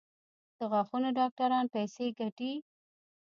د 0.57 0.59
غاښونو 0.71 1.09
ډاکټران 1.17 1.65
پیسې 1.73 2.05
ګټي؟ 2.19 2.53